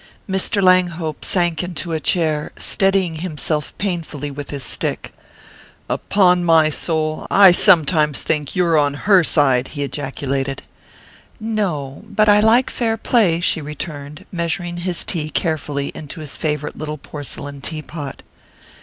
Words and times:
Mr. 0.27 0.63
Langhope 0.63 1.23
sank 1.23 1.61
into 1.61 1.91
a 1.93 1.99
chair, 1.99 2.51
steadying 2.57 3.17
himself 3.17 3.77
painfully 3.77 4.31
with 4.31 4.49
his 4.49 4.63
stick. 4.63 5.13
"Upon 5.87 6.43
my 6.43 6.71
soul, 6.71 7.27
I 7.29 7.51
sometimes 7.51 8.23
think 8.23 8.55
you're 8.55 8.79
on 8.79 8.95
her 9.05 9.23
side!" 9.23 9.67
he 9.67 9.83
ejaculated. 9.83 10.63
"No 11.39 12.01
but 12.07 12.27
I 12.27 12.39
like 12.39 12.71
fair 12.71 12.97
play," 12.97 13.41
she 13.41 13.61
returned, 13.61 14.25
measuring 14.31 14.77
his 14.77 15.03
tea 15.03 15.29
carefully 15.29 15.91
into 15.93 16.19
his 16.19 16.35
favourite 16.35 16.75
little 16.75 16.97
porcelain 16.97 17.61
tea 17.61 17.83
pot. 17.83 18.23